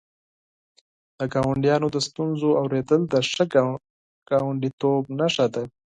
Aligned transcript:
د 1.17 1.19
ګاونډیانو 1.33 1.87
د 1.95 1.97
ستونزو 2.07 2.49
اورېدل 2.61 3.01
د 3.13 3.15
ښه 3.29 3.43
ګاونډیتوب 4.29 5.03
نښه 5.17 5.45
ده. 5.53 5.63